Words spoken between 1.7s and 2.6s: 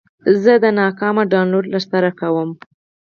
له سره کوم.